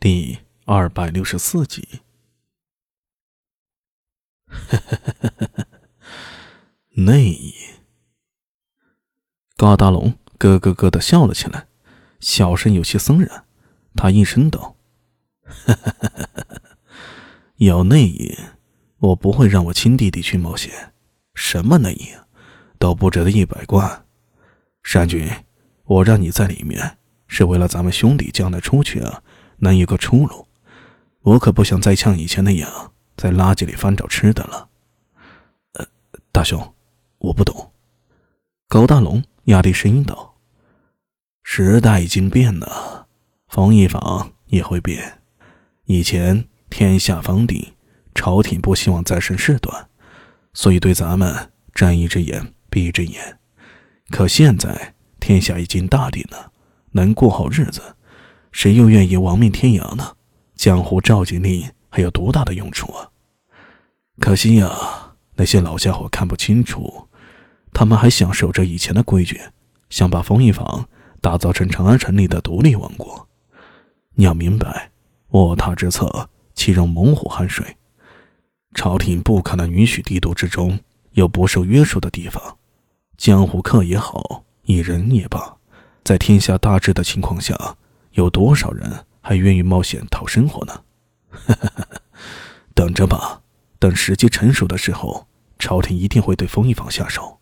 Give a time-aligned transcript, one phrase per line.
[0.00, 2.00] 第二百六十四集。
[6.96, 7.52] 内隐，
[9.58, 11.66] 高大龙咯咯咯的笑了起来，
[12.18, 13.44] 笑声有些森然。
[13.94, 14.74] 他应声道
[17.56, 18.34] ：“有内隐，
[19.00, 20.94] 我不会让我亲弟弟去冒险。
[21.34, 22.16] 什么内隐，
[22.78, 24.06] 都不值得一百贯。
[24.82, 25.30] 山君，
[25.84, 26.96] 我让你在里面，
[27.28, 29.22] 是为了咱们兄弟将来出去啊。”
[29.60, 30.46] 能有个出路，
[31.20, 34.68] 我可不想再像以前那样在垃圾里翻找吃的了。
[35.74, 35.86] 呃，
[36.32, 36.74] 大兄，
[37.18, 37.72] 我不懂。
[38.68, 40.36] 高大龙压低声音道
[41.42, 43.06] ：“时代已经变了，
[43.48, 45.20] 封一坊也会变。
[45.84, 47.74] 以前天下方定，
[48.14, 49.88] 朝廷不希望再生事端，
[50.54, 53.38] 所以对咱们睁一只眼闭一只眼。
[54.08, 56.52] 可现在天下已经大定了，
[56.92, 57.82] 能过好日子。”
[58.52, 60.16] 谁又愿意亡命天涯呢？
[60.56, 63.08] 江湖召集令还有多大的用处啊？
[64.18, 64.70] 可惜呀，
[65.34, 67.08] 那些老家伙看不清楚，
[67.72, 69.40] 他们还想守着以前的规矩，
[69.88, 70.86] 想把封印坊
[71.20, 73.26] 打造成长安城里的独立王国。
[74.14, 74.90] 你要明白，
[75.28, 77.76] 卧榻之侧岂容猛虎酣睡？
[78.74, 80.78] 朝廷不可能允许帝都之中
[81.12, 82.58] 有不受约束的地方。
[83.16, 85.56] 江湖客也好，艺人也罢，
[86.04, 87.76] 在天下大治的情况下。
[88.20, 90.84] 有多少人还愿意冒险讨生活呢？
[92.74, 93.42] 等着吧，
[93.78, 95.26] 等时机成熟的时候，
[95.58, 97.40] 朝廷一定会对封一坊下手。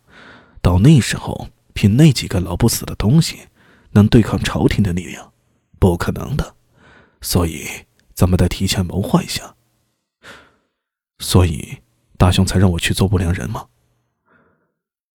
[0.61, 3.47] 到那时候，凭那几个老不死的东西，
[3.91, 5.33] 能对抗朝廷的力量，
[5.79, 6.55] 不可能的。
[7.21, 7.67] 所以，
[8.13, 9.55] 咱们得提前谋划一下。
[11.19, 11.79] 所以，
[12.17, 13.67] 大雄才让我去做不良人吗？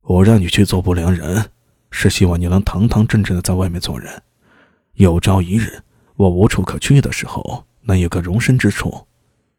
[0.02, 1.50] 我让你去做不良人，
[1.90, 4.22] 是希望你能堂堂正正的在外面做人。
[4.94, 5.82] 有朝一日，
[6.16, 9.06] 我无处可去的时候，能有个容身之处。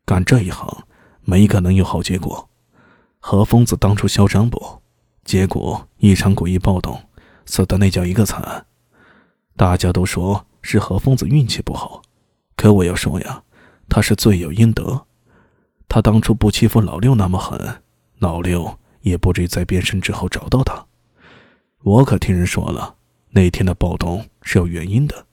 [0.05, 0.85] 干这一行，
[1.21, 2.47] 没一个能有好结果。
[3.19, 4.81] 何疯子当初嚣张不？
[5.25, 7.01] 结果一场诡异暴动，
[7.45, 8.67] 死的那叫一个惨。
[9.55, 12.03] 大家都说是何疯子运气不好，
[12.55, 13.41] 可我要说呀，
[13.89, 15.05] 他是罪有应得。
[15.89, 17.81] 他当初不欺负老六那么狠，
[18.19, 20.85] 老六也不至于在变身之后找到他。
[21.81, 22.97] 我可听人说了。
[23.35, 25.25] 那天的暴动是有原因的，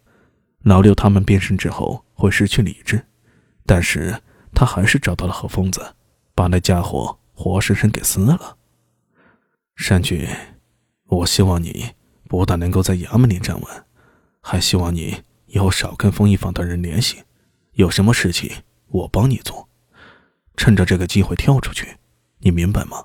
[0.62, 3.06] 老六他们变身之后会失去理智，
[3.64, 4.22] 但是
[4.54, 5.94] 他还是找到了何疯子，
[6.34, 8.56] 把那家伙活生生给撕了。
[9.76, 10.28] 山君，
[11.06, 11.92] 我希望你
[12.28, 13.84] 不但能够在衙门里站稳，
[14.40, 17.24] 还希望你以后少跟风一坊的人联系，
[17.72, 18.50] 有什么事情
[18.88, 19.68] 我帮你做，
[20.56, 21.96] 趁着这个机会跳出去，
[22.40, 23.04] 你明白吗？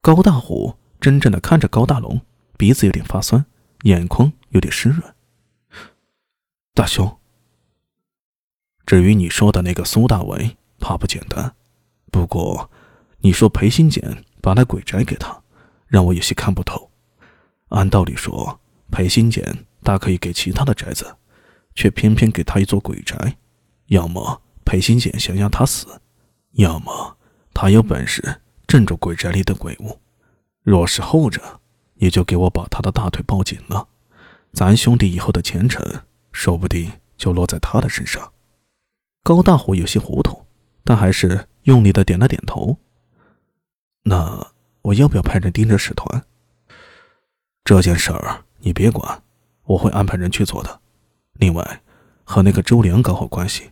[0.00, 2.20] 高大虎真正的看着高大龙，
[2.56, 3.44] 鼻子有点发酸。
[3.82, 5.13] 眼眶有点湿润。
[6.76, 7.18] 大兄，
[8.84, 11.54] 至于你说的那个苏大为，怕不简单。
[12.10, 12.68] 不过，
[13.18, 15.40] 你说裴新简把那鬼宅给他，
[15.86, 16.90] 让我有些看不透。
[17.68, 18.58] 按道理说，
[18.90, 21.14] 裴新简大可以给其他的宅子，
[21.76, 23.36] 却偏偏给他一座鬼宅。
[23.86, 26.00] 要么裴新简想让他死，
[26.54, 27.16] 要么
[27.52, 30.00] 他有本事镇住鬼宅里的鬼物。
[30.64, 31.60] 若是后者，
[31.94, 33.86] 也就给我把他的大腿抱紧了，
[34.52, 36.02] 咱兄弟以后的前程
[36.34, 38.32] 说不定就落在他的身上。
[39.22, 40.44] 高大虎有些糊涂，
[40.82, 42.76] 但还是用力的点了点头。
[44.02, 44.48] 那
[44.82, 46.22] 我要不要派人盯着使团？
[47.64, 49.22] 这件事儿你别管，
[49.62, 50.80] 我会安排人去做的。
[51.34, 51.82] 另外，
[52.24, 53.70] 和那个周良搞好关系，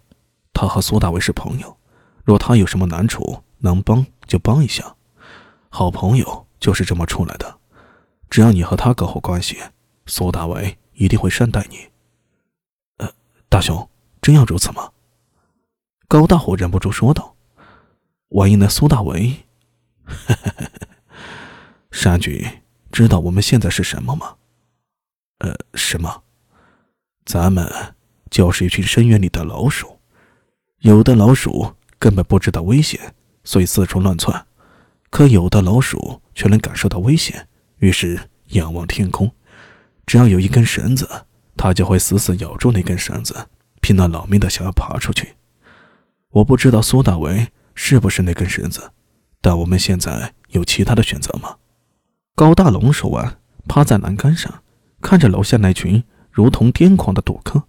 [0.55, 1.77] 他和苏大为是朋友，
[2.25, 4.97] 若他有什么难处，能帮就帮一下。
[5.69, 7.59] 好朋友就是这么出来的。
[8.31, 9.59] 只要你和他搞好关系，
[10.07, 11.92] 苏大为一定会善待你。
[13.53, 13.87] 大雄，
[14.23, 14.91] 真要如此吗？
[16.09, 17.37] 高大虎忍不住说道
[18.33, 19.45] ：“万一那苏大为……
[21.93, 22.43] 山君
[22.91, 24.37] 知道我们现在是什么吗？
[25.41, 26.23] 呃，什么？
[27.27, 27.71] 咱们
[28.31, 29.99] 就是一群深渊里的老鼠。
[30.79, 33.15] 有的老鼠根本不知道危险，
[33.45, 34.35] 所以四处乱窜；
[35.11, 37.47] 可有的老鼠却能感受到危险。”
[37.81, 39.31] 于是仰望天空，
[40.07, 41.27] 只要有一根绳子，
[41.63, 43.47] 他就会死死咬住那根绳子，
[43.81, 45.37] 拼了老命的想要爬出去。
[46.31, 48.91] 我不知道苏大为是不是那根绳子，
[49.41, 51.59] 但我们现在有其他的选择吗？
[52.35, 53.39] 高大龙说完，
[53.69, 54.65] 趴在栏杆上，
[55.01, 57.63] 看着楼下那群如同癫狂的赌客。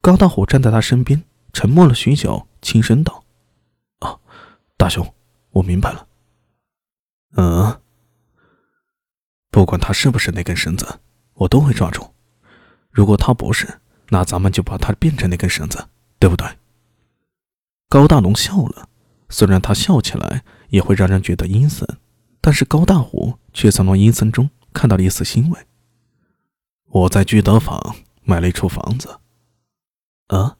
[0.00, 3.22] 高大虎站在他身边，沉默了许久，轻声道
[4.00, 4.16] ：“啊，
[4.78, 5.06] 大雄，
[5.50, 6.06] 我明白了。
[7.36, 7.78] 嗯。”
[9.52, 11.00] 不管他是不是那根绳子，
[11.34, 12.13] 我都会抓住。
[12.94, 13.80] 如果他不是，
[14.10, 15.88] 那咱们就把他变成那根绳子，
[16.20, 16.46] 对不对？
[17.88, 18.88] 高大龙笑了，
[19.28, 21.84] 虽然他笑起来也会让人觉得阴森，
[22.40, 25.58] 但是高大虎却从那阴森中看到了一丝欣慰。
[26.86, 29.18] 我在聚德坊买了一处房子。
[30.28, 30.56] 啊，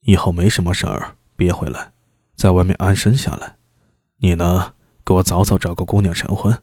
[0.00, 1.92] 以后没什么事儿，别回来，
[2.34, 3.56] 在外面安身下来。
[4.16, 4.72] 你呢，
[5.04, 6.62] 给我早早找个姑娘成婚，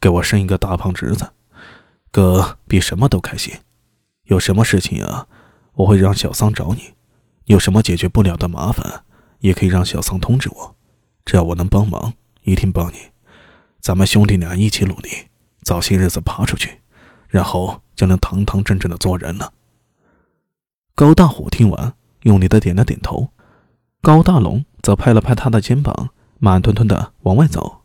[0.00, 1.30] 给我生一个大胖侄子，
[2.10, 3.54] 哥比什么都开心。
[4.26, 5.26] 有什么事情啊，
[5.74, 6.94] 我会让小桑找你。
[7.44, 9.04] 有什么解决不了的麻烦，
[9.38, 10.76] 也可以让小桑通知我。
[11.24, 12.96] 只要我能帮忙，一定帮你。
[13.80, 15.10] 咱们兄弟俩一起努力，
[15.62, 16.80] 早些日子爬出去，
[17.28, 19.52] 然后就能堂堂正正的做人了。
[20.96, 23.28] 高大虎听完，用力的点了点头。
[24.02, 27.82] 高大龙则拍了拍他的肩膀，慢吞吞的往外走。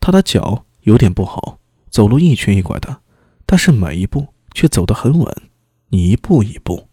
[0.00, 1.58] 他的脚有点不好，
[1.90, 3.00] 走路一瘸一拐的，
[3.46, 5.42] 但是每一步却走得很稳，
[5.94, 6.88] 一步一步。